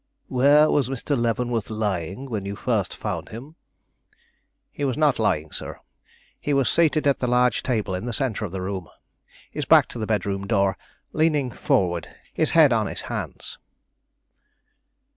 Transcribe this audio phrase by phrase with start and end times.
[0.29, 1.15] "Where was Mr.
[1.15, 3.53] Leavenworth lying when you first found him?"
[4.71, 5.79] "He was not lying, sir.
[6.39, 8.87] He was seated at the large table in the centre of his room,
[9.51, 10.75] his back to the bedroom door,
[11.13, 13.59] leaning forward, his head on his hands."